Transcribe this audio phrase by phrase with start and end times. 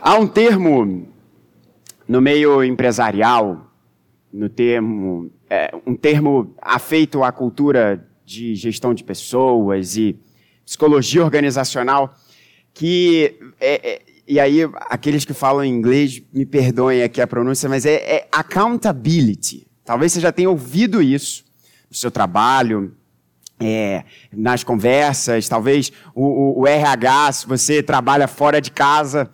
[0.00, 1.08] Há um termo
[2.06, 3.72] no meio empresarial,
[4.32, 10.16] no termo, é, um termo afeito à cultura de gestão de pessoas e
[10.64, 12.14] psicologia organizacional,
[12.72, 17.84] que é, é, e aí aqueles que falam inglês me perdoem aqui a pronúncia, mas
[17.84, 19.66] é, é accountability.
[19.84, 21.44] Talvez você já tenha ouvido isso
[21.90, 22.94] no seu trabalho,
[23.58, 29.30] é, nas conversas, talvez o, o, o, RH, se você trabalha fora de casa,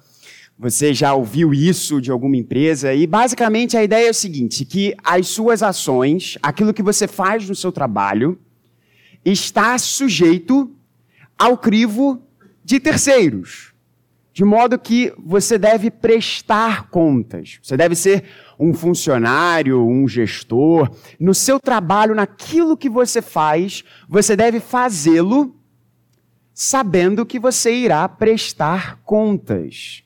[0.58, 2.94] você já ouviu isso de alguma empresa.
[2.94, 7.48] E basicamente a ideia é o seguinte: que as suas ações, aquilo que você faz
[7.48, 8.38] no seu trabalho,
[9.24, 10.70] está sujeito
[11.38, 12.22] ao crivo
[12.64, 13.72] de terceiros.
[14.32, 17.60] De modo que você deve prestar contas.
[17.62, 18.24] Você deve ser
[18.58, 20.90] um funcionário, um gestor.
[21.20, 25.54] No seu trabalho, naquilo que você faz, você deve fazê-lo
[26.52, 30.03] sabendo que você irá prestar contas.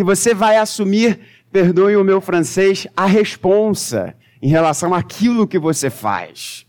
[0.00, 1.20] Que você vai assumir,
[1.52, 6.64] perdoe o meu francês, a responsa em relação àquilo que você faz.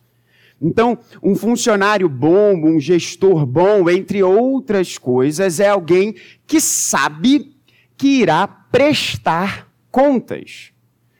[0.61, 6.13] Então, um funcionário bom, um gestor bom, entre outras coisas, é alguém
[6.45, 7.55] que sabe
[7.95, 10.73] que irá prestar contas.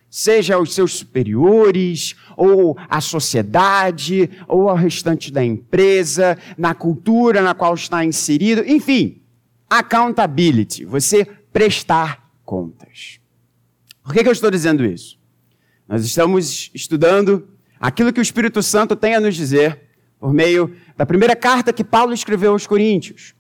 [0.09, 7.53] Seja aos seus superiores, ou à sociedade, ou ao restante da empresa, na cultura na
[7.53, 9.21] qual está inserido, enfim,
[9.69, 13.19] accountability, você prestar contas.
[14.03, 15.19] Por que, que eu estou dizendo isso?
[15.87, 17.47] Nós estamos estudando
[17.79, 19.79] aquilo que o Espírito Santo tem a nos dizer
[20.19, 23.33] por meio da primeira carta que Paulo escreveu aos Coríntios.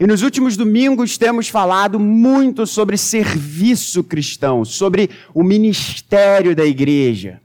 [0.00, 7.40] E nos últimos domingos temos falado muito sobre serviço cristão, sobre o ministério da igreja.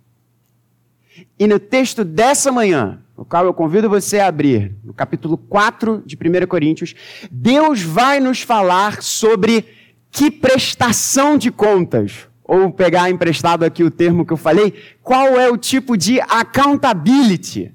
[1.38, 6.02] E no texto dessa manhã, o qual eu convido você a abrir, no capítulo 4
[6.06, 6.96] de 1 Coríntios,
[7.30, 9.66] Deus vai nos falar sobre
[10.12, 12.28] que prestação de contas?
[12.44, 17.74] Ou pegar emprestado aqui o termo que eu falei, qual é o tipo de accountability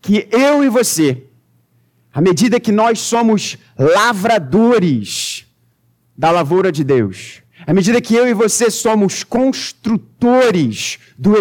[0.00, 1.24] que eu e você,
[2.12, 5.46] à medida que nós somos lavradores
[6.16, 11.36] da lavoura de Deus, à medida que eu e você somos construtores do,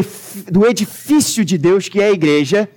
[0.66, 2.70] edifício de Deus, que é a igreja,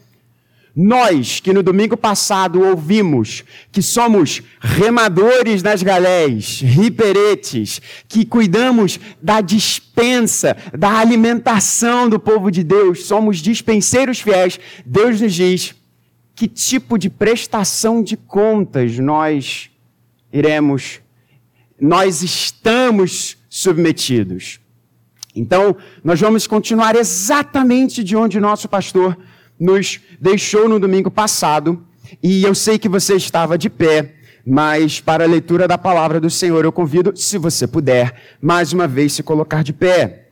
[0.77, 3.43] nós que no domingo passado ouvimos
[3.73, 12.63] que somos remadores nas galés, riperetes, que cuidamos da dispensa, da alimentação do povo de
[12.63, 15.75] Deus, somos dispenseiros fiéis, Deus nos diz
[16.35, 19.71] que tipo de prestação de contas nós
[20.31, 21.01] iremos,
[21.81, 24.61] nós estamos submetidos.
[25.35, 29.17] Então, nós vamos continuar exatamente de onde nosso pastor
[29.59, 31.85] nos deixou no domingo passado,
[32.23, 36.31] e eu sei que você estava de pé, mas para a leitura da palavra do
[36.31, 40.29] Senhor, eu convido, se você puder, mais uma vez se colocar de pé.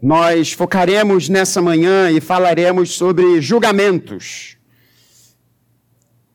[0.00, 4.56] Nós focaremos nessa manhã e falaremos sobre julgamentos.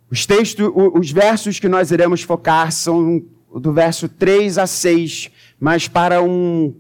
[0.09, 3.23] Os textos, os versos que nós iremos focar são
[3.59, 6.75] do verso 3 a 6, mas para um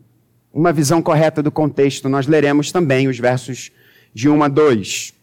[0.53, 3.71] uma visão correta do contexto, nós leremos também os versos
[4.13, 5.13] de 1 a 2.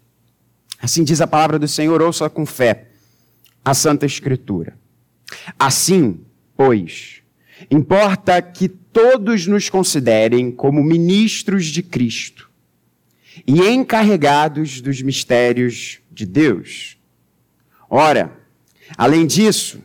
[0.83, 2.89] Assim diz a palavra do Senhor, ouça com fé
[3.65, 4.77] a Santa Escritura.
[5.57, 6.21] Assim,
[6.57, 7.23] pois,
[7.71, 12.51] importa que todos nos considerem como ministros de Cristo
[13.47, 16.99] e encarregados dos mistérios de Deus.
[17.89, 18.33] Ora,
[18.97, 19.81] além disso,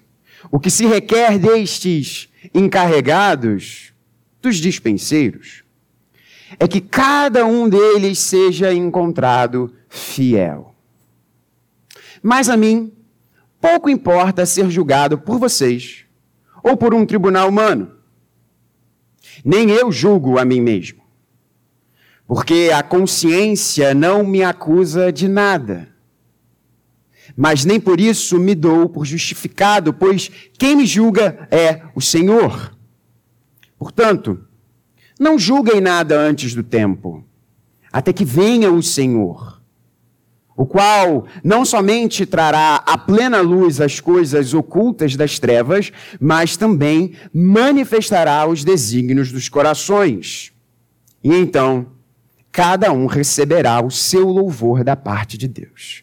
[0.52, 3.94] o que se requer destes encarregados
[4.46, 5.64] dos dispenseiros
[6.60, 10.76] é que cada um deles seja encontrado fiel.
[12.22, 12.94] Mas a mim,
[13.60, 16.06] pouco importa ser julgado por vocês
[16.64, 17.92] ou por um tribunal humano.
[19.44, 21.02] Nem eu julgo a mim mesmo,
[22.28, 25.90] porque a consciência não me acusa de nada.
[27.36, 32.75] Mas nem por isso me dou por justificado, pois quem me julga é o Senhor.
[33.86, 34.40] Portanto,
[35.20, 37.24] não julguem nada antes do tempo,
[37.94, 39.62] até que venha o Senhor,
[40.58, 47.14] o qual não somente trará à plena luz as coisas ocultas das trevas, mas também
[47.32, 50.52] manifestará os desígnios dos corações.
[51.24, 51.86] E então,
[52.52, 56.02] cada um receberá o seu louvor da parte de Deus.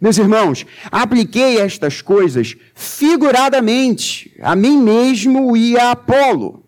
[0.00, 6.65] Meus irmãos, apliquei estas coisas figuradamente a mim mesmo e a Apolo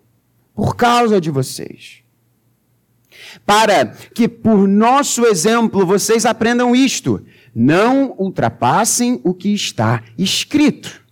[0.59, 2.03] por causa de vocês.
[3.47, 7.25] Para que por nosso exemplo vocês aprendam isto:
[7.55, 11.07] não ultrapassem o que está escrito.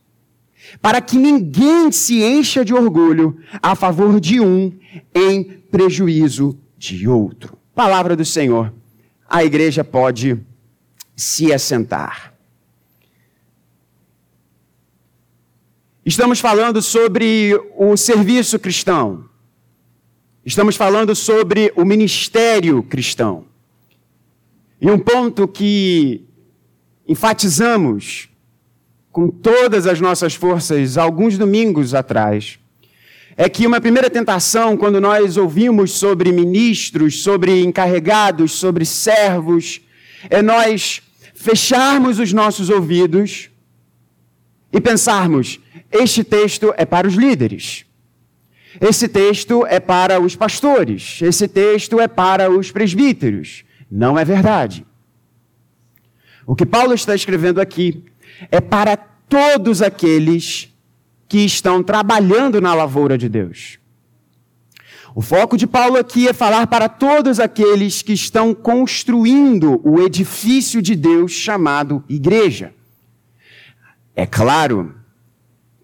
[0.83, 4.77] para que ninguém se encha de orgulho a favor de um
[5.15, 7.57] em prejuízo de outro.
[7.73, 8.75] Palavra do Senhor.
[9.29, 10.39] A igreja pode
[11.15, 12.35] se assentar.
[16.05, 19.36] Estamos falando sobre o serviço cristão.
[20.47, 23.47] Estamos falando sobre o ministério cristão.
[24.81, 26.25] E um ponto que
[27.09, 28.29] enfatizamos
[29.11, 32.61] com todas as nossas forças alguns domingos atrás
[33.37, 39.81] é que uma primeira tentação, quando nós ouvimos sobre ministros, sobre encarregados, sobre servos,
[40.31, 41.03] é nós
[41.35, 43.51] fecharmos os nossos ouvidos
[44.73, 45.59] e pensarmos:
[45.91, 47.86] este texto é para os líderes.
[48.81, 51.21] Esse texto é para os pastores.
[51.23, 53.65] Esse texto é para os presbíteros.
[53.91, 54.87] Não é verdade.
[56.47, 58.05] O que Paulo está escrevendo aqui
[58.51, 60.73] é para todos aqueles
[61.29, 63.79] que estão trabalhando na lavoura de Deus.
[65.15, 70.83] O foco de Paulo aqui é falar para todos aqueles que estão construindo o edifício
[70.83, 72.75] de Deus chamado igreja.
[74.15, 74.95] É claro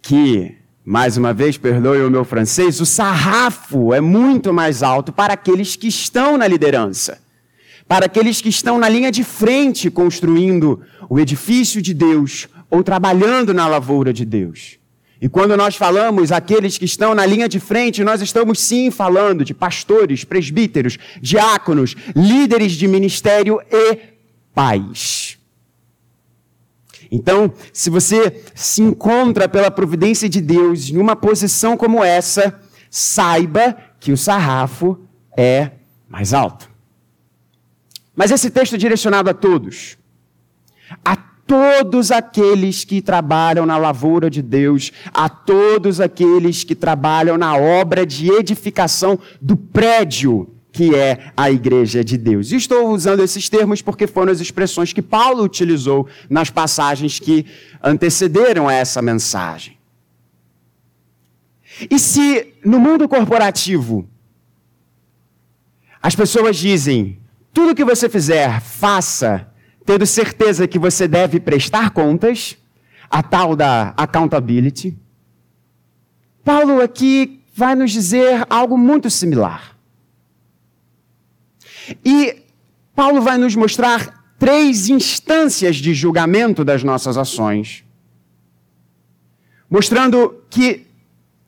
[0.03, 5.35] que, mais uma vez, perdoe o meu francês, o sarrafo é muito mais alto para
[5.35, 7.21] aqueles que estão na liderança,
[7.87, 13.55] para aqueles que estão na linha de frente construindo o edifício de Deus ou trabalhando
[13.55, 14.79] na lavoura de Deus.
[15.21, 19.45] E quando nós falamos aqueles que estão na linha de frente, nós estamos sim falando
[19.45, 23.99] de pastores, presbíteros, diáconos, líderes de ministério e
[24.53, 25.32] pais.
[27.15, 32.59] Então, se você se encontra pela providência de Deus em uma posição como essa,
[32.91, 34.99] saiba que o sarrafo
[35.37, 35.73] é
[36.09, 36.71] mais alto.
[38.17, 39.99] Mas esse texto é direcionado a todos.
[41.05, 47.55] A todos aqueles que trabalham na lavoura de Deus, a todos aqueles que trabalham na
[47.55, 52.51] obra de edificação do prédio que é a igreja de Deus.
[52.51, 57.45] E estou usando esses termos porque foram as expressões que Paulo utilizou nas passagens que
[57.83, 59.77] antecederam a essa mensagem.
[61.91, 64.09] E se no mundo corporativo
[66.03, 67.19] as pessoas dizem:
[67.53, 69.47] tudo que você fizer, faça,
[69.85, 72.57] tendo certeza que você deve prestar contas,
[73.11, 74.97] a tal da accountability,
[76.43, 79.72] Paulo aqui vai nos dizer algo muito similar.
[82.05, 82.43] E
[82.95, 87.85] Paulo vai nos mostrar três instâncias de julgamento das nossas ações,
[89.71, 90.87] mostrando que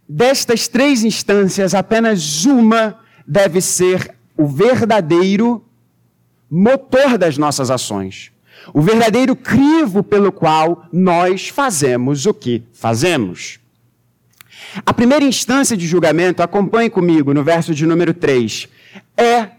[0.08, 5.64] destas três instâncias, apenas uma deve ser o verdadeiro
[6.50, 8.30] motor das nossas ações,
[8.72, 13.58] o verdadeiro crivo pelo qual nós fazemos o que fazemos.
[14.84, 18.68] A primeira instância de julgamento, acompanhe comigo no verso de número 3,
[19.16, 19.50] é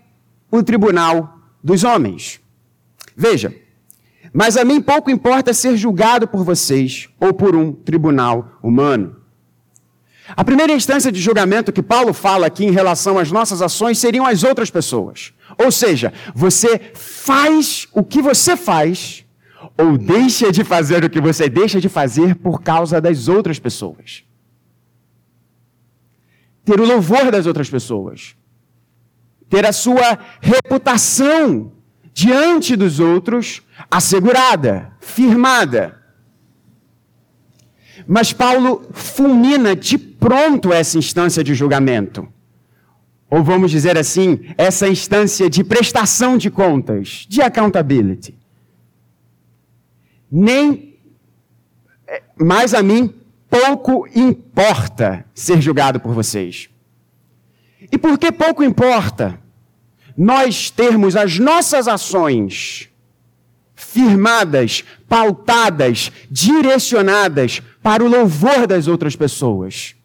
[0.57, 2.40] o tribunal dos homens.
[3.16, 3.54] Veja,
[4.34, 9.16] mas a mim pouco importa ser julgado por vocês ou por um tribunal humano.
[10.36, 14.25] A primeira instância de julgamento que Paulo fala aqui em relação às nossas ações seriam
[14.25, 15.34] as outras pessoas.
[15.57, 19.24] Ou seja, você faz o que você faz
[19.78, 24.24] ou deixa de fazer o que você deixa de fazer por causa das outras pessoas.
[26.64, 28.35] Ter o louvor das outras pessoas
[29.56, 31.71] ter a sua reputação
[32.14, 35.97] diante dos outros assegurada, firmada.
[38.06, 42.28] Mas Paulo fulmina de pronto essa instância de julgamento.
[43.30, 48.38] Ou vamos dizer assim, essa instância de prestação de contas, de accountability.
[50.30, 51.00] Nem,
[52.06, 53.14] é, mais a mim,
[53.50, 56.69] pouco importa ser julgado por vocês.
[57.92, 59.40] E por que pouco importa
[60.18, 62.90] nós termos as nossas ações
[63.76, 69.95] firmadas, pautadas, direcionadas para o louvor das outras pessoas?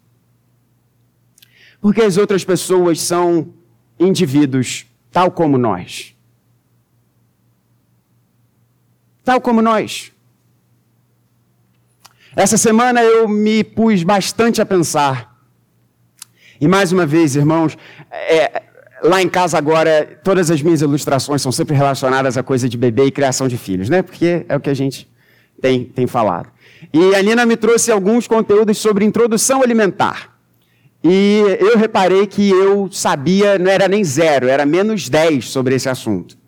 [1.80, 3.54] Porque as outras pessoas são
[3.98, 6.14] indivíduos tal como nós.
[9.24, 10.12] Tal como nós.
[12.36, 15.30] Essa semana eu me pus bastante a pensar
[16.60, 17.76] e mais uma vez, irmãos,
[18.10, 18.62] é,
[19.02, 23.04] lá em casa agora, todas as minhas ilustrações são sempre relacionadas a coisa de bebê
[23.04, 24.02] e criação de filhos, né?
[24.02, 25.08] Porque é o que a gente
[25.60, 26.48] tem, tem falado.
[26.92, 30.36] E a Nina me trouxe alguns conteúdos sobre introdução alimentar.
[31.02, 35.88] E eu reparei que eu sabia, não era nem zero, era menos 10 sobre esse
[35.88, 36.38] assunto.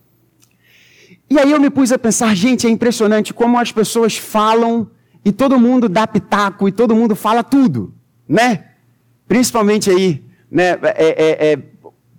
[1.30, 4.90] E aí eu me pus a pensar, gente, é impressionante como as pessoas falam
[5.24, 7.94] e todo mundo dá pitaco e todo mundo fala tudo,
[8.28, 8.64] né?
[9.26, 10.78] Principalmente aí, né?
[10.82, 11.58] É, é, é,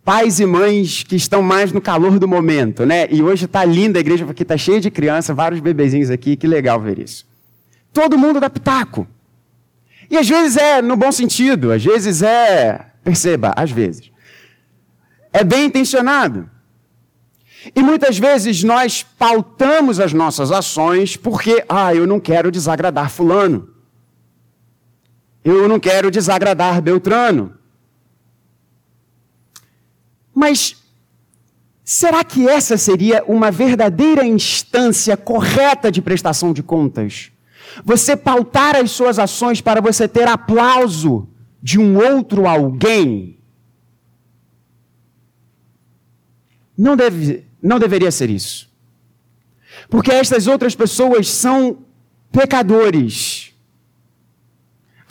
[0.03, 3.07] pais e mães que estão mais no calor do momento, né?
[3.09, 6.45] E hoje está linda a igreja porque está cheia de criança, vários bebezinhos aqui, que
[6.45, 7.25] legal ver isso.
[7.91, 9.07] Todo mundo dá pitaco.
[10.09, 14.11] E às vezes é no bom sentido, às vezes é, perceba, às vezes.
[15.31, 16.49] É bem intencionado.
[17.73, 23.69] E muitas vezes nós pautamos as nossas ações porque, ah, eu não quero desagradar Fulano.
[25.45, 27.53] Eu não quero desagradar Beltrano.
[30.33, 30.75] Mas
[31.83, 37.31] será que essa seria uma verdadeira instância correta de prestação de contas?
[37.83, 41.27] Você pautar as suas ações para você ter aplauso
[41.61, 43.37] de um outro alguém?
[46.77, 48.71] Não, deve, não deveria ser isso.
[49.89, 51.79] Porque estas outras pessoas são
[52.31, 53.32] pecadores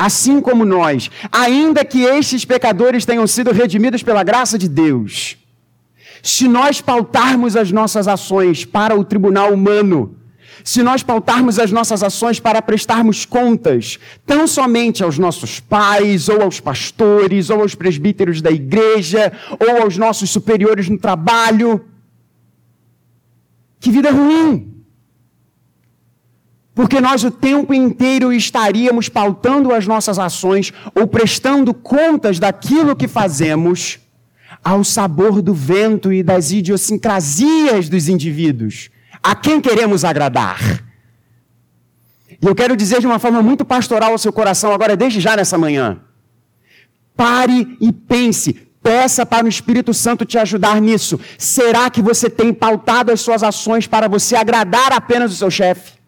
[0.02, 5.36] assim como nós, ainda que estes pecadores tenham sido redimidos pela graça de Deus,
[6.20, 10.16] se nós pautarmos as nossas ações para o tribunal humano,
[10.64, 16.42] se nós pautarmos as nossas ações para prestarmos contas, tão somente aos nossos pais, ou
[16.42, 21.84] aos pastores, ou aos presbíteros da igreja, ou aos nossos superiores no trabalho,
[23.78, 24.81] que vida ruim!
[26.74, 33.06] Porque nós o tempo inteiro estaríamos pautando as nossas ações ou prestando contas daquilo que
[33.06, 33.98] fazemos
[34.64, 38.90] ao sabor do vento e das idiosincrasias dos indivíduos.
[39.22, 40.82] A quem queremos agradar?
[42.40, 45.36] E eu quero dizer de uma forma muito pastoral ao seu coração, agora, desde já
[45.36, 46.00] nessa manhã.
[47.14, 51.20] Pare e pense, peça para o Espírito Santo te ajudar nisso.
[51.38, 56.01] Será que você tem pautado as suas ações para você agradar apenas o seu chefe?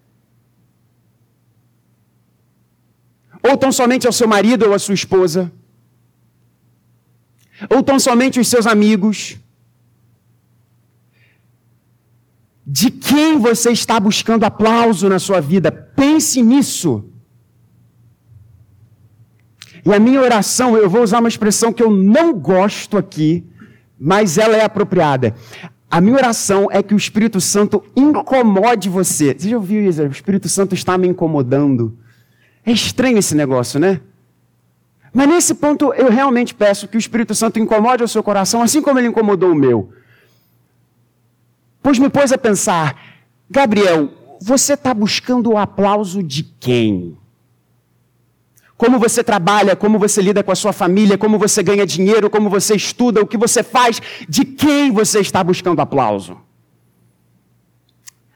[3.47, 5.53] Ou tão somente ao seu marido ou à sua esposa?
[7.69, 9.39] Ou tão somente os seus amigos?
[12.67, 15.71] De quem você está buscando aplauso na sua vida?
[15.71, 17.05] Pense nisso.
[19.85, 23.45] E a minha oração, eu vou usar uma expressão que eu não gosto aqui,
[24.01, 25.35] mas ela é apropriada.
[25.91, 29.37] A minha oração é que o Espírito Santo incomode você.
[29.39, 30.03] Você já ouviu isso?
[30.03, 31.99] O Espírito Santo está me incomodando.
[32.65, 34.01] É estranho esse negócio, né?
[35.13, 38.83] Mas nesse ponto eu realmente peço que o Espírito Santo incomode o seu coração, assim
[38.83, 39.93] como ele incomodou o meu.
[41.83, 42.97] Pois me pôs a pensar,
[43.49, 47.17] Gabriel, você está buscando o aplauso de quem?
[48.77, 52.51] Como você trabalha, como você lida com a sua família, como você ganha dinheiro, como
[52.51, 56.37] você estuda, o que você faz, de quem você está buscando aplauso?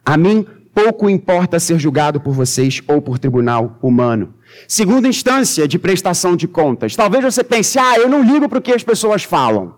[0.04, 0.47] A mim
[0.78, 4.35] pouco importa ser julgado por vocês ou por tribunal humano.
[4.68, 6.94] Segunda instância de prestação de contas.
[6.94, 9.75] Talvez você pense, ah, eu não ligo para o que as pessoas falam.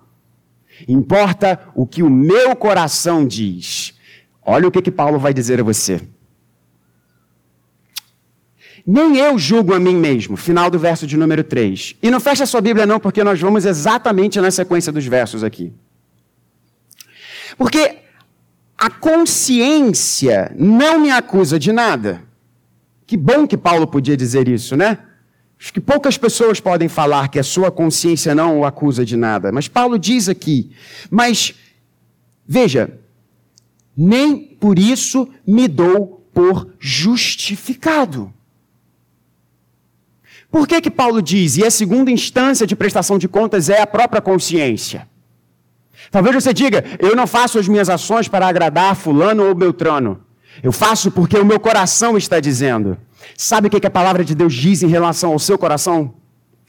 [0.86, 3.94] Importa o que o meu coração diz.
[4.42, 6.02] Olha o que, que Paulo vai dizer a você.
[8.86, 10.36] Nem eu julgo a mim mesmo.
[10.36, 11.96] Final do verso de número 3.
[12.02, 15.42] E não fecha a sua Bíblia, não, porque nós vamos exatamente na sequência dos versos
[15.42, 15.72] aqui.
[17.56, 18.00] Porque
[18.80, 22.22] a consciência não me acusa de nada.
[23.06, 25.00] Que bom que Paulo podia dizer isso, né?
[25.60, 29.52] Acho que poucas pessoas podem falar que a sua consciência não o acusa de nada.
[29.52, 30.70] Mas Paulo diz aqui,
[31.10, 31.54] mas
[32.48, 32.98] veja,
[33.94, 38.32] nem por isso me dou por justificado.
[40.50, 43.86] Por que que Paulo diz, e a segunda instância de prestação de contas é a
[43.86, 45.06] própria consciência?
[46.10, 50.20] Talvez você diga: eu não faço as minhas ações para agradar Fulano ou Beltrano.
[50.62, 52.98] Eu faço porque o meu coração está dizendo.
[53.36, 56.14] Sabe o que a palavra de Deus diz em relação ao seu coração?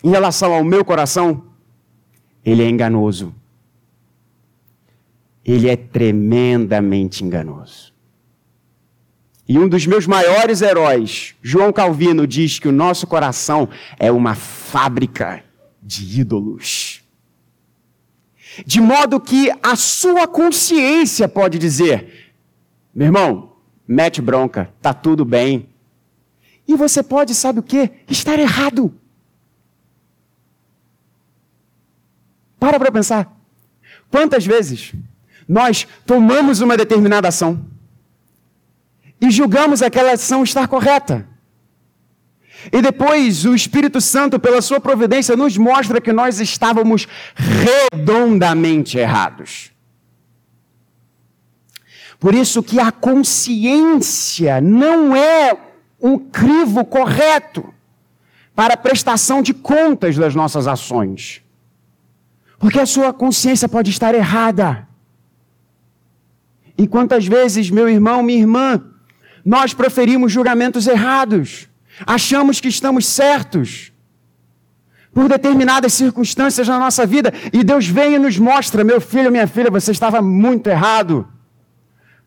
[0.04, 1.44] Em relação ao meu coração?
[2.46, 3.34] Ele é enganoso.
[5.44, 7.92] Ele é tremendamente enganoso.
[9.48, 13.68] E um dos meus maiores heróis, João Calvino, diz que o nosso coração
[14.00, 15.44] é uma fábrica
[15.82, 17.01] de ídolos.
[18.66, 22.34] De modo que a sua consciência pode dizer:
[22.94, 23.54] meu irmão,
[23.88, 25.70] mete bronca, tá tudo bem.
[26.68, 27.90] E você pode, sabe o que?
[28.08, 28.94] Estar errado.
[32.60, 33.38] Para para pensar.
[34.10, 34.94] Quantas vezes
[35.48, 37.66] nós tomamos uma determinada ação
[39.20, 41.28] e julgamos aquela ação estar correta?
[42.72, 49.72] E depois o Espírito Santo, pela sua providência, nos mostra que nós estávamos redondamente errados.
[52.20, 55.58] Por isso que a consciência não é
[56.00, 57.74] um crivo correto
[58.54, 61.42] para a prestação de contas das nossas ações.
[62.60, 64.88] Porque a sua consciência pode estar errada.
[66.78, 68.84] E quantas vezes, meu irmão, minha irmã,
[69.44, 71.68] nós proferimos julgamentos errados,
[72.06, 73.92] achamos que estamos certos
[75.14, 79.48] por determinadas circunstâncias na nossa vida, e Deus vem e nos mostra: meu filho, minha
[79.48, 81.28] filha, você estava muito errado.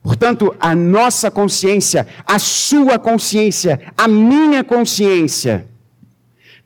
[0.03, 5.67] Portanto, a nossa consciência, a sua consciência, a minha consciência,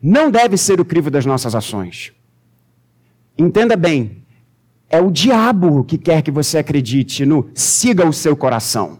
[0.01, 2.11] não deve ser o crivo das nossas ações.
[3.37, 4.25] Entenda bem,
[4.89, 8.99] é o diabo que quer que você acredite no siga o seu coração.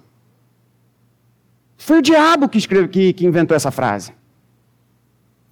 [1.79, 4.13] Foi o diabo que, escreve, que, que inventou essa frase.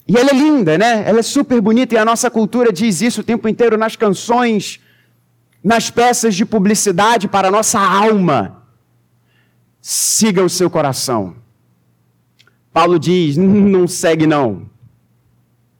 [0.06, 1.08] E ela é linda, né?
[1.08, 4.80] Ela é super bonita e a nossa cultura diz isso o tempo inteiro nas canções,
[5.64, 8.62] nas peças de publicidade para a nossa alma.
[9.82, 11.38] Siga o seu coração.
[12.74, 14.70] Paulo diz: não segue não.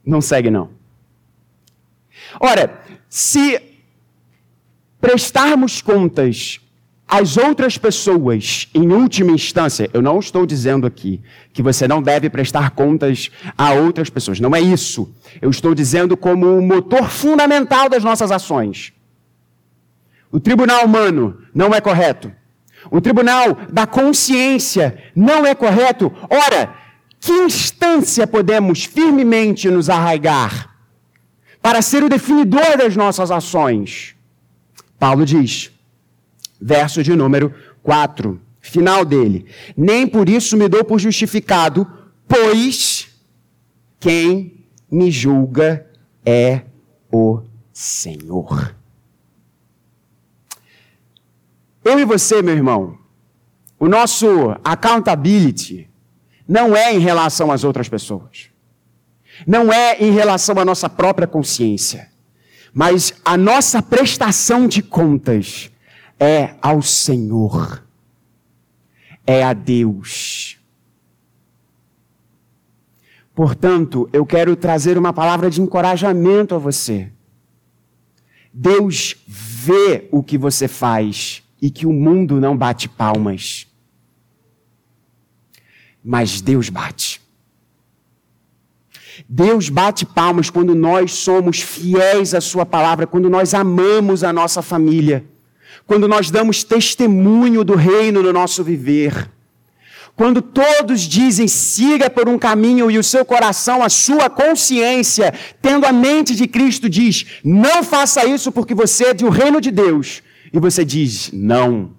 [0.04, 0.70] Não segue não.
[2.40, 3.60] Ora, se
[4.98, 6.58] prestarmos contas
[7.08, 11.22] às outras pessoas, em última instância, eu não estou dizendo aqui
[11.54, 15.10] que você não deve prestar contas a outras pessoas, não é isso.
[15.40, 18.92] Eu estou dizendo como o motor fundamental das nossas ações.
[20.30, 22.30] O tribunal humano não é correto.
[22.90, 26.12] O tribunal da consciência não é correto.
[26.28, 26.74] Ora,
[27.18, 30.76] que instância podemos firmemente nos arraigar
[31.62, 34.14] para ser o definidor das nossas ações?
[34.98, 35.70] Paulo diz,
[36.60, 39.46] verso de número 4, final dele:
[39.76, 41.86] Nem por isso me dou por justificado,
[42.26, 43.08] pois
[44.00, 45.86] quem me julga
[46.24, 46.62] é
[47.10, 48.74] o Senhor.
[51.84, 52.98] Eu e você, meu irmão,
[53.78, 54.26] o nosso
[54.64, 55.88] accountability
[56.46, 58.50] não é em relação às outras pessoas.
[59.46, 62.08] Não é em relação à nossa própria consciência.
[62.74, 65.70] Mas a nossa prestação de contas
[66.18, 67.82] é ao Senhor,
[69.26, 70.58] é a Deus.
[73.34, 77.12] Portanto, eu quero trazer uma palavra de encorajamento a você.
[78.52, 83.68] Deus vê o que você faz e que o mundo não bate palmas.
[86.02, 87.20] Mas Deus bate.
[89.28, 94.62] Deus bate palmas quando nós somos fiéis à Sua palavra, quando nós amamos a nossa
[94.62, 95.24] família
[95.88, 99.30] quando nós damos testemunho do reino no nosso viver.
[100.14, 105.86] Quando todos dizem siga por um caminho e o seu coração, a sua consciência, tendo
[105.86, 110.22] a mente de Cristo, diz não faça isso porque você é do reino de Deus.
[110.52, 111.92] E você diz não.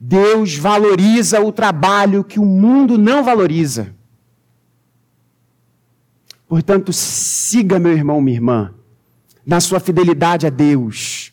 [0.00, 3.94] Deus valoriza o trabalho que o mundo não valoriza.
[6.48, 8.74] Portanto, siga, meu irmão, minha irmã
[9.44, 11.32] na sua fidelidade a Deus,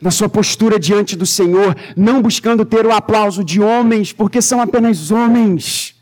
[0.00, 4.60] na sua postura diante do Senhor, não buscando ter o aplauso de homens, porque são
[4.60, 5.94] apenas homens.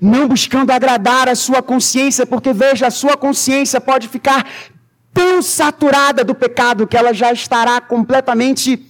[0.00, 4.46] Não buscando agradar a sua consciência, porque veja, a sua consciência pode ficar
[5.12, 8.84] tão saturada do pecado que ela já estará completamente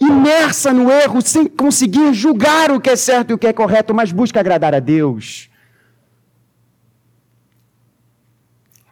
[0.00, 3.92] imersa no erro, sem conseguir julgar o que é certo e o que é correto,
[3.92, 5.50] mas busca agradar a Deus.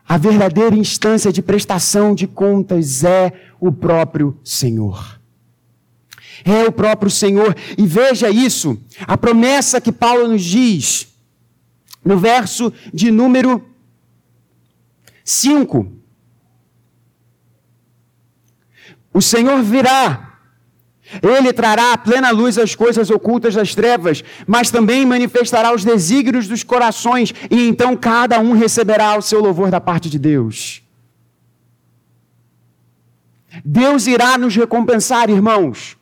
[0.09, 5.21] A verdadeira instância de prestação de contas é o próprio Senhor.
[6.45, 7.57] É o próprio Senhor.
[7.77, 11.09] E veja isso, a promessa que Paulo nos diz,
[12.05, 13.65] no verso de número
[15.25, 15.93] 5.
[19.13, 20.26] O Senhor virá
[21.23, 26.49] ele trará à plena luz as coisas ocultas das trevas, mas também manifestará os desígnios
[26.49, 30.83] dos corações, e então cada um receberá o seu louvor da parte de Deus.
[33.65, 35.97] Deus irá nos recompensar, irmãos,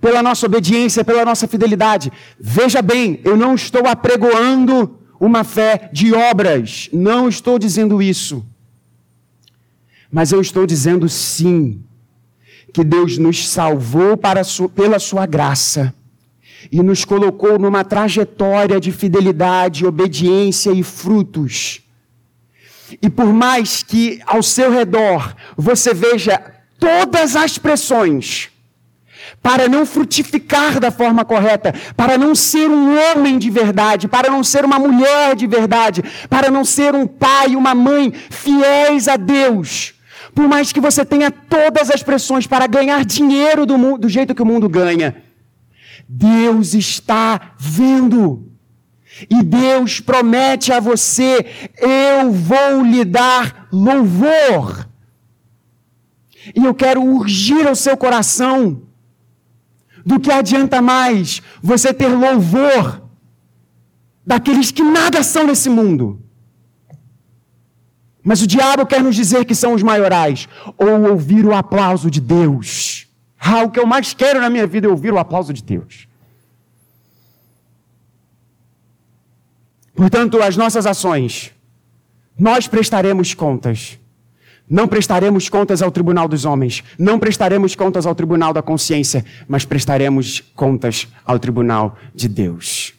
[0.00, 2.12] pela nossa obediência, pela nossa fidelidade.
[2.38, 8.44] Veja bem, eu não estou apregoando uma fé de obras, não estou dizendo isso.
[10.12, 11.82] Mas eu estou dizendo sim
[12.72, 15.94] que Deus nos salvou pela sua graça
[16.70, 21.80] e nos colocou numa trajetória de fidelidade, obediência e frutos.
[23.02, 26.40] E por mais que ao seu redor você veja
[26.78, 28.50] todas as pressões
[29.42, 34.42] para não frutificar da forma correta, para não ser um homem de verdade, para não
[34.42, 39.94] ser uma mulher de verdade, para não ser um pai, uma mãe fiéis a Deus,
[40.36, 44.42] Por mais que você tenha todas as pressões para ganhar dinheiro do, do jeito que
[44.42, 45.16] o mundo ganha,
[46.06, 48.46] Deus está vendo.
[49.30, 51.46] E Deus promete a você:
[51.78, 54.86] eu vou lhe dar louvor.
[56.54, 58.82] E eu quero urgir ao seu coração
[60.04, 63.02] do que adianta mais você ter louvor
[64.24, 66.25] daqueles que nada são nesse mundo.
[68.26, 72.20] Mas o diabo quer nos dizer que são os maiorais, ou ouvir o aplauso de
[72.20, 73.06] Deus.
[73.38, 76.08] Ah, o que eu mais quero na minha vida é ouvir o aplauso de Deus.
[79.94, 81.52] Portanto, as nossas ações,
[82.36, 83.96] nós prestaremos contas
[84.68, 89.64] não prestaremos contas ao tribunal dos homens, não prestaremos contas ao tribunal da consciência, mas
[89.64, 92.92] prestaremos contas ao tribunal de Deus.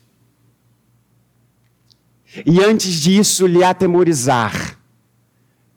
[2.45, 4.76] E antes disso, lhe atemorizar.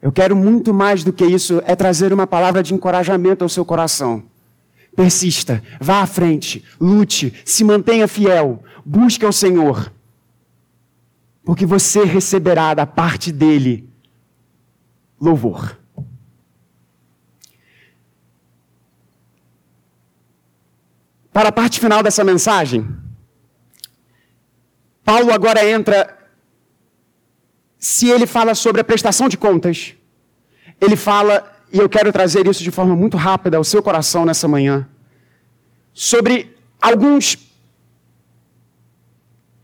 [0.01, 3.63] Eu quero muito mais do que isso, é trazer uma palavra de encorajamento ao seu
[3.63, 4.23] coração.
[4.95, 9.91] Persista, vá à frente, lute, se mantenha fiel, busque ao Senhor,
[11.45, 13.87] porque você receberá da parte dele
[15.19, 15.77] louvor.
[21.31, 22.85] Para a parte final dessa mensagem,
[25.03, 26.17] Paulo agora entra.
[27.81, 29.95] Se ele fala sobre a prestação de contas,
[30.79, 34.47] ele fala, e eu quero trazer isso de forma muito rápida ao seu coração nessa
[34.47, 34.87] manhã,
[35.91, 37.39] sobre alguns.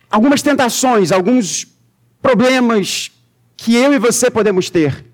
[0.10, 1.68] algumas tentações, alguns
[2.20, 3.12] problemas
[3.56, 5.06] que eu e você podemos ter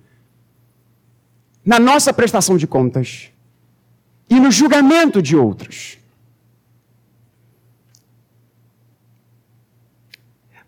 [1.65, 3.29] na nossa prestação de contas
[4.29, 5.97] e no julgamento de outros.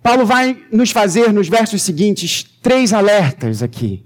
[0.05, 4.05] Paulo vai nos fazer, nos versos seguintes, três alertas aqui.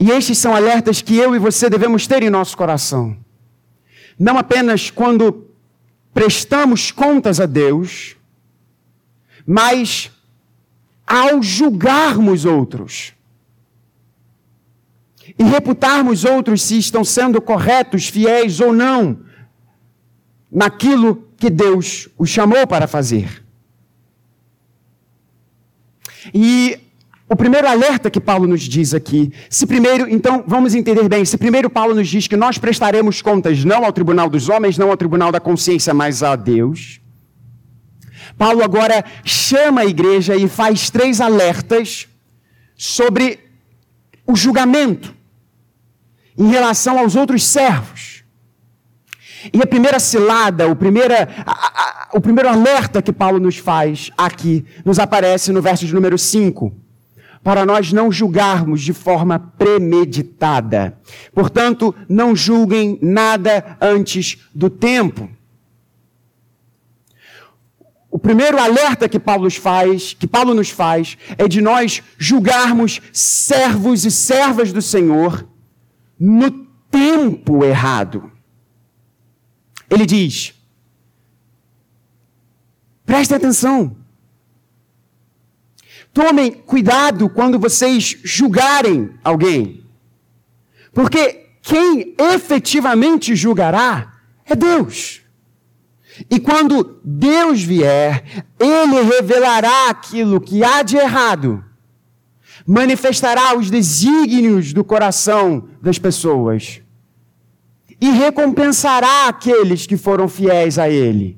[0.00, 3.16] E estes são alertas que eu e você devemos ter em nosso coração.
[4.18, 5.46] Não apenas quando
[6.12, 8.16] prestamos contas a Deus,
[9.46, 10.10] mas
[11.06, 13.12] ao julgarmos outros
[15.38, 19.20] e reputarmos outros se estão sendo corretos, fiéis ou não
[20.50, 23.48] naquilo que Deus os chamou para fazer.
[26.34, 26.78] E
[27.28, 31.38] o primeiro alerta que Paulo nos diz aqui, se primeiro, então vamos entender bem, se
[31.38, 34.96] primeiro Paulo nos diz que nós prestaremos contas não ao tribunal dos homens, não ao
[34.96, 37.00] tribunal da consciência, mas a Deus.
[38.36, 42.08] Paulo agora chama a igreja e faz três alertas
[42.76, 43.38] sobre
[44.26, 45.14] o julgamento
[46.36, 48.19] em relação aos outros servos.
[49.52, 54.10] E a primeira cilada, o, primeira, a, a, o primeiro alerta que Paulo nos faz
[54.16, 56.72] aqui, nos aparece no verso de número 5.
[57.42, 60.98] Para nós não julgarmos de forma premeditada.
[61.32, 65.28] Portanto, não julguem nada antes do tempo.
[68.10, 74.04] O primeiro alerta que Paulo faz, que Paulo nos faz, é de nós julgarmos servos
[74.04, 75.46] e servas do Senhor
[76.18, 76.50] no
[76.90, 78.29] tempo errado.
[79.90, 80.54] Ele diz:
[83.04, 83.96] Prestem atenção.
[86.12, 89.84] Tomem cuidado quando vocês julgarem alguém.
[90.92, 95.22] Porque quem efetivamente julgará é Deus.
[96.30, 101.64] E quando Deus vier, Ele revelará aquilo que há de errado,
[102.66, 106.82] manifestará os desígnios do coração das pessoas
[108.00, 111.36] e recompensará aqueles que foram fiéis a Ele.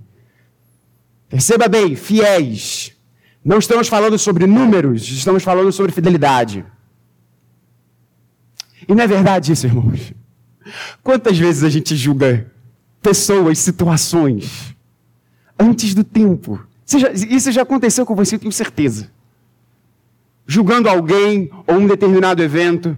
[1.28, 2.92] Perceba bem, fiéis.
[3.44, 6.64] Não estamos falando sobre números, estamos falando sobre fidelidade.
[8.86, 10.12] E não é verdade isso, irmãos?
[11.02, 12.50] Quantas vezes a gente julga
[13.00, 14.76] pessoas, situações,
[15.58, 16.64] antes do tempo?
[17.30, 19.10] isso já aconteceu com você, tenho certeza.
[20.46, 22.96] Julgando alguém ou um determinado evento,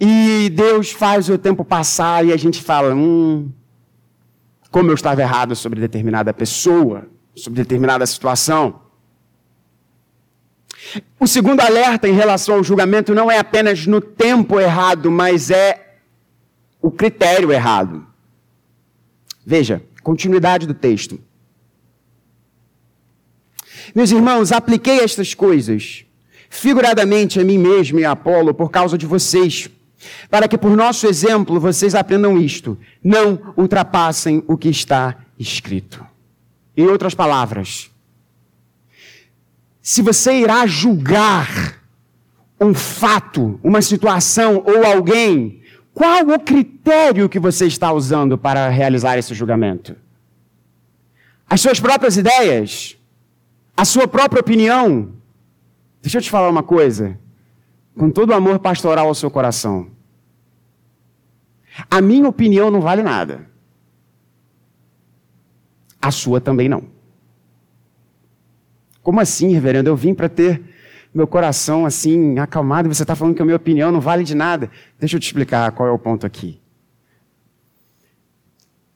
[0.00, 3.50] e Deus faz o tempo passar e a gente fala: hum,
[4.70, 8.82] como eu estava errado sobre determinada pessoa, sobre determinada situação.
[11.18, 15.98] O segundo alerta em relação ao julgamento não é apenas no tempo errado, mas é
[16.80, 18.06] o critério errado.
[19.44, 21.18] Veja, continuidade do texto.
[23.94, 26.04] Meus irmãos, apliquei estas coisas
[26.48, 29.68] figuradamente a mim mesmo e a Apolo por causa de vocês,
[30.30, 36.04] para que por nosso exemplo vocês aprendam isto: não ultrapassem o que está escrito.
[36.76, 37.90] Em outras palavras,
[39.80, 41.80] se você irá julgar
[42.60, 45.62] um fato, uma situação ou alguém,
[45.94, 49.96] qual o critério que você está usando para realizar esse julgamento?
[51.48, 52.98] As suas próprias ideias?
[53.76, 55.12] A sua própria opinião?
[56.02, 57.18] Deixa eu te falar uma coisa,
[57.96, 59.88] com todo o amor pastoral ao seu coração.
[61.90, 63.46] A minha opinião não vale nada.
[66.00, 66.84] A sua também não.
[69.02, 69.88] Como assim, reverendo?
[69.88, 70.62] Eu vim para ter
[71.14, 74.34] meu coração assim, acalmado, e você está falando que a minha opinião não vale de
[74.34, 74.70] nada.
[74.98, 76.60] Deixa eu te explicar qual é o ponto aqui.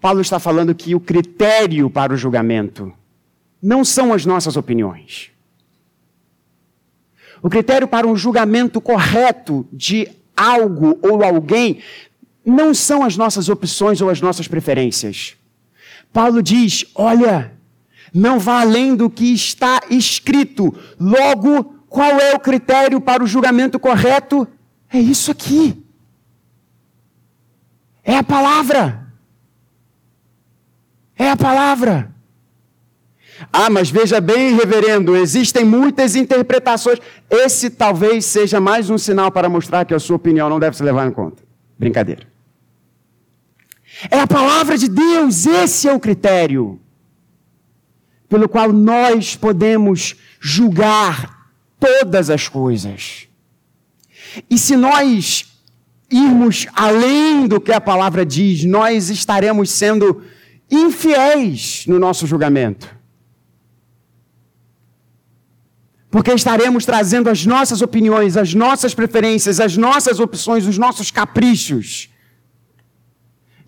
[0.01, 2.93] Paulo está falando que o critério para o julgamento
[3.63, 5.31] não são as nossas opiniões.
[7.43, 11.81] O critério para um julgamento correto de algo ou alguém
[12.45, 15.37] não são as nossas opções ou as nossas preferências.
[16.13, 17.53] Paulo diz: olha,
[18.13, 20.75] não vá além do que está escrito.
[20.99, 24.47] Logo, qual é o critério para o julgamento correto?
[24.93, 25.83] É isso aqui.
[28.03, 29.07] É a palavra.
[31.17, 32.15] É a palavra.
[33.53, 36.99] Ah, mas veja bem, reverendo, existem muitas interpretações.
[37.31, 40.85] Esse talvez seja mais um sinal para mostrar que a sua opinião não deve ser
[40.85, 41.50] levada em conta.
[41.81, 42.27] Brincadeira.
[44.11, 46.79] É a palavra de Deus, esse é o critério
[48.29, 53.27] pelo qual nós podemos julgar todas as coisas.
[54.49, 55.47] E se nós
[56.11, 60.23] irmos além do que a palavra diz, nós estaremos sendo
[60.71, 62.95] infiéis no nosso julgamento.
[66.11, 72.11] Porque estaremos trazendo as nossas opiniões, as nossas preferências, as nossas opções, os nossos caprichos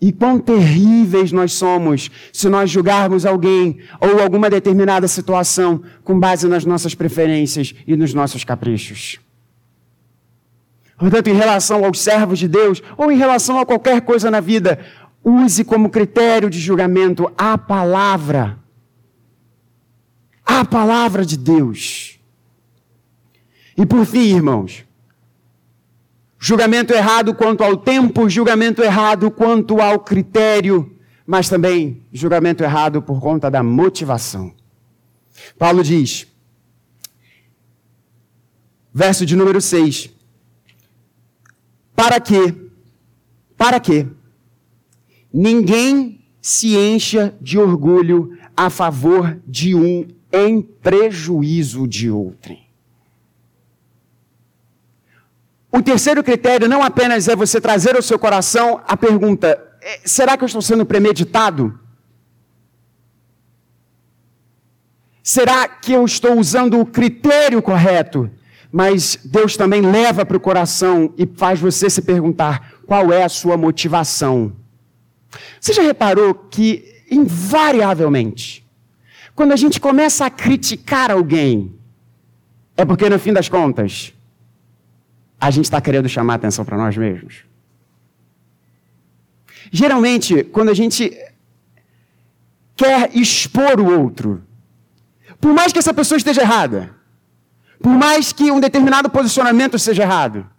[0.03, 6.45] e quão terríveis nós somos se nós julgarmos alguém ou alguma determinada situação com base
[6.45, 9.21] nas nossas preferências e nos nossos caprichos.
[10.97, 14.77] Portanto, em relação aos servos de Deus ou em relação a qualquer coisa na vida,
[15.23, 18.59] use como critério de julgamento a palavra.
[20.45, 22.19] A palavra de Deus.
[23.77, 24.85] E por fim, irmãos,
[26.45, 30.93] Julgamento errado quanto ao tempo, julgamento errado quanto ao critério,
[31.25, 34.53] mas também julgamento errado por conta da motivação.
[35.57, 36.27] Paulo diz,
[38.93, 40.09] verso de número 6,
[41.95, 42.53] para que,
[43.55, 44.05] para que
[45.33, 52.62] ninguém se encha de orgulho a favor de um em prejuízo de outrem.
[55.75, 60.37] O terceiro critério não apenas é você trazer ao seu coração a pergunta: é, será
[60.37, 61.79] que eu estou sendo premeditado?
[65.23, 68.29] Será que eu estou usando o critério correto?
[68.71, 73.29] Mas Deus também leva para o coração e faz você se perguntar qual é a
[73.29, 74.55] sua motivação.
[75.59, 78.63] Você já reparou que, invariavelmente,
[79.33, 81.73] quando a gente começa a criticar alguém,
[82.77, 84.13] é porque no fim das contas,
[85.43, 87.43] a gente está querendo chamar atenção para nós mesmos?
[89.69, 91.11] Geralmente, quando a gente
[92.77, 94.41] quer expor o outro,
[95.41, 96.95] por mais que essa pessoa esteja errada,
[97.81, 100.49] por mais que um determinado posicionamento seja errado,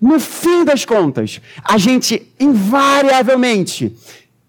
[0.00, 3.96] no fim das contas, a gente invariavelmente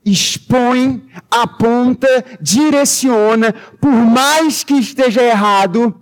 [0.04, 5.96] expõe, aponta, direciona, por mais que esteja errado,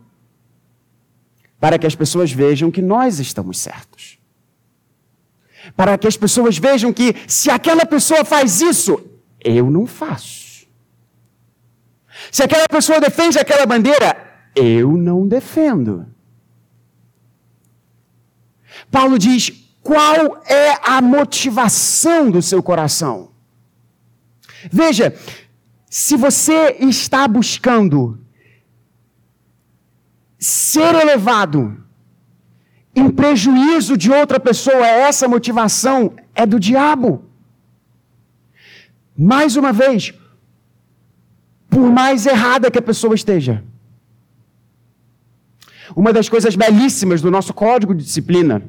[1.60, 4.18] para que as pessoas vejam que nós estamos certos.
[5.76, 9.00] Para que as pessoas vejam que se aquela pessoa faz isso,
[9.44, 10.68] eu não faço.
[12.32, 14.16] Se aquela pessoa defende aquela bandeira,
[14.56, 16.08] eu não defendo.
[18.90, 23.32] Paulo diz: qual é a motivação do seu coração?
[24.72, 25.16] Veja,
[25.90, 28.20] se você está buscando
[30.40, 31.78] ser elevado
[32.96, 37.24] em prejuízo de outra pessoa, essa motivação é do diabo.
[39.16, 40.14] Mais uma vez,
[41.70, 43.64] por mais errada que a pessoa esteja.
[45.96, 48.64] Uma das coisas belíssimas do nosso código de disciplina,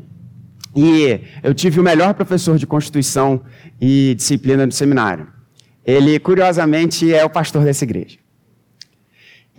[0.76, 3.42] e eu tive o melhor professor de Constituição
[3.80, 5.26] e disciplina do seminário.
[5.84, 8.18] Ele, curiosamente, é o pastor dessa igreja.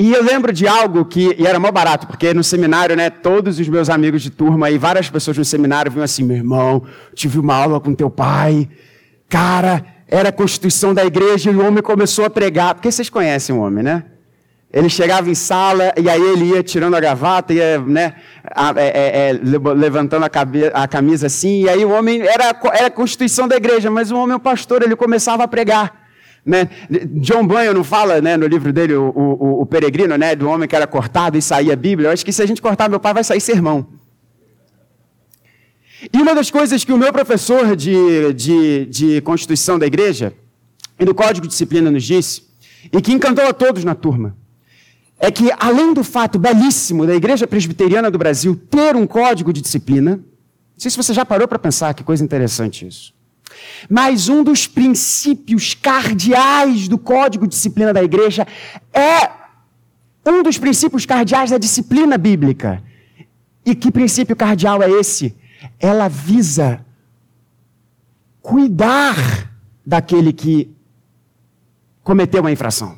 [0.01, 3.59] E eu lembro de algo que, e era mó barato, porque no seminário, né, todos
[3.59, 6.83] os meus amigos de turma e várias pessoas no seminário vinham assim, meu irmão,
[7.13, 8.69] tive uma aula com teu pai,
[9.27, 13.53] cara, era a constituição da igreja e o homem começou a pregar, porque vocês conhecem
[13.53, 14.05] o homem, né?
[14.71, 18.13] Ele chegava em sala e aí ele ia tirando a gravata, ia né,
[18.77, 19.39] é, é, é,
[19.73, 23.57] levantando a, cabeça, a, camisa assim, e aí o homem, era, era a constituição da
[23.57, 25.98] igreja, mas o homem, o pastor, ele começava a pregar.
[26.45, 26.69] Né?
[27.21, 30.67] John Bunyan não fala né, no livro dele, o, o, o, Peregrino, né, do homem
[30.67, 32.07] que era cortado e saía a Bíblia.
[32.07, 33.87] Eu acho que se a gente cortar meu pai, vai sair sermão.
[36.13, 40.33] E uma das coisas que o meu professor de, de, de Constituição da igreja
[40.97, 42.43] e do Código de Disciplina nos disse,
[42.91, 44.35] e que encantou a todos na turma,
[45.19, 49.61] é que, além do fato belíssimo da Igreja Presbiteriana do Brasil ter um código de
[49.61, 50.23] disciplina, não
[50.77, 53.13] sei se você já parou para pensar que coisa interessante isso.
[53.89, 58.47] Mas um dos princípios cardeais do código de disciplina da igreja
[58.93, 59.29] é
[60.25, 62.83] um dos princípios cardeais da disciplina bíblica.
[63.65, 65.35] E que princípio cardeal é esse?
[65.79, 66.85] Ela visa
[68.41, 69.15] cuidar
[69.85, 70.71] daquele que
[72.03, 72.97] cometeu uma infração.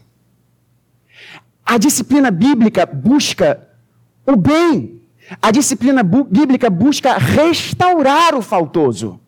[1.66, 3.66] A disciplina bíblica busca
[4.26, 5.02] o bem.
[5.42, 9.21] A disciplina bíblica busca restaurar o faltoso.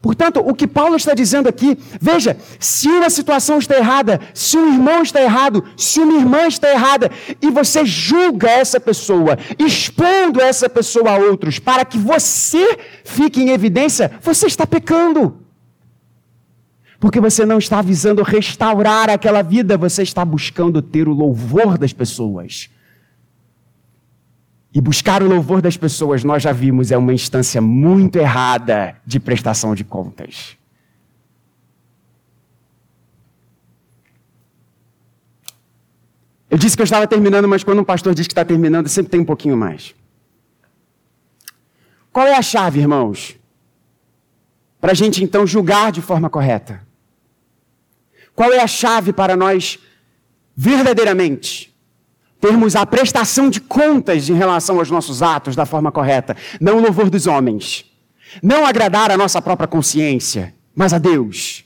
[0.00, 4.72] Portanto, o que Paulo está dizendo aqui, veja, se uma situação está errada, se um
[4.72, 10.68] irmão está errado, se uma irmã está errada, e você julga essa pessoa, expondo essa
[10.68, 15.40] pessoa a outros, para que você fique em evidência, você está pecando.
[16.98, 21.92] Porque você não está visando restaurar aquela vida, você está buscando ter o louvor das
[21.92, 22.70] pessoas.
[24.76, 29.18] E buscar o louvor das pessoas, nós já vimos, é uma instância muito errada de
[29.18, 30.54] prestação de contas.
[36.50, 39.12] Eu disse que eu estava terminando, mas quando um pastor diz que está terminando, sempre
[39.12, 39.94] tem um pouquinho mais.
[42.12, 43.34] Qual é a chave, irmãos?
[44.78, 46.86] Para a gente então julgar de forma correta.
[48.34, 49.78] Qual é a chave para nós
[50.54, 51.74] verdadeiramente
[52.40, 56.36] termos a prestação de contas em relação aos nossos atos da forma correta?
[56.60, 57.84] Não o louvor dos homens.
[58.42, 61.64] Não agradar a nossa própria consciência, mas a Deus.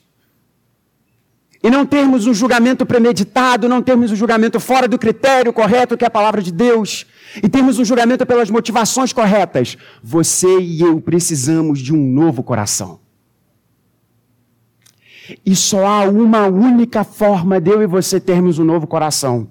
[1.62, 6.04] E não termos um julgamento premeditado, não termos um julgamento fora do critério correto que
[6.04, 7.06] é a palavra de Deus,
[7.42, 9.76] e termos um julgamento pelas motivações corretas.
[10.02, 13.00] Você e eu precisamos de um novo coração.
[15.44, 19.48] E só há uma única forma de eu e você termos um novo coração.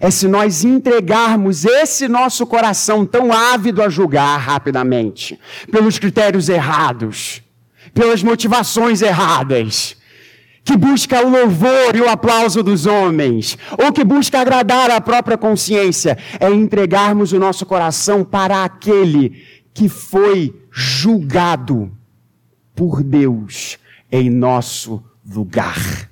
[0.00, 5.38] É se nós entregarmos esse nosso coração tão ávido a julgar rapidamente,
[5.70, 7.42] pelos critérios errados,
[7.94, 9.96] pelas motivações erradas,
[10.64, 15.38] que busca o louvor e o aplauso dos homens, ou que busca agradar a própria
[15.38, 21.90] consciência, é entregarmos o nosso coração para aquele que foi julgado
[22.74, 23.78] por Deus
[24.12, 26.10] em nosso lugar.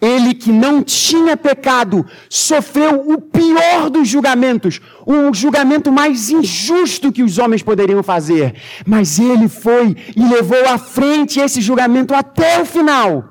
[0.00, 7.22] Ele que não tinha pecado sofreu o pior dos julgamentos, o julgamento mais injusto que
[7.22, 8.54] os homens poderiam fazer.
[8.86, 13.28] Mas ele foi e levou à frente esse julgamento até o final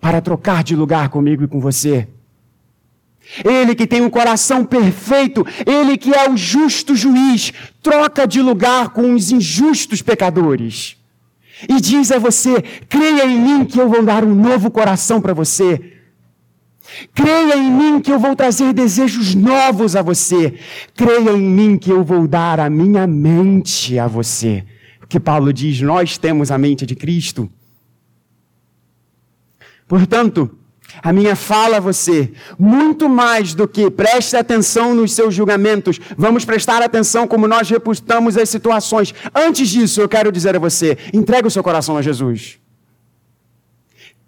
[0.00, 2.06] para trocar de lugar comigo e com você.
[3.44, 8.90] Ele que tem um coração perfeito, ele que é o justo juiz, troca de lugar
[8.90, 10.97] com os injustos pecadores
[11.66, 15.32] e diz a você: creia em mim que eu vou dar um novo coração para
[15.32, 15.94] você.
[17.14, 20.58] Creia em mim que eu vou trazer desejos novos a você.
[20.94, 24.64] Creia em mim que eu vou dar a minha mente a você.
[24.98, 27.50] Porque Paulo diz: nós temos a mente de Cristo.
[29.86, 30.50] Portanto,
[31.02, 36.44] a minha fala a você, muito mais do que preste atenção nos seus julgamentos, vamos
[36.44, 39.14] prestar atenção como nós reputamos as situações.
[39.34, 42.58] Antes disso, eu quero dizer a você: entregue o seu coração a Jesus.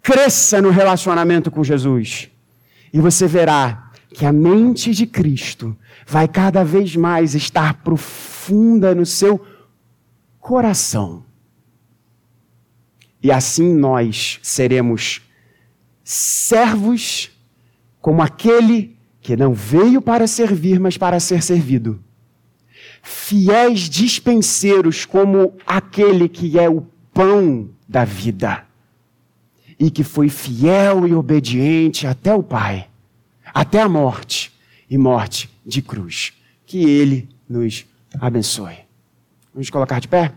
[0.01, 2.29] Cresça no relacionamento com Jesus.
[2.93, 9.05] E você verá que a mente de Cristo vai cada vez mais estar profunda no
[9.05, 9.45] seu
[10.39, 11.23] coração.
[13.23, 15.21] E assim nós seremos
[16.11, 17.31] servos
[18.01, 22.03] como aquele que não veio para servir, mas para ser servido.
[23.01, 28.65] Fiéis dispenseiros como aquele que é o pão da vida
[29.79, 32.89] e que foi fiel e obediente até o Pai,
[33.53, 34.51] até a morte
[34.89, 36.33] e morte de cruz.
[36.65, 37.85] Que Ele nos
[38.19, 38.79] abençoe.
[39.53, 40.33] Vamos colocar de pé?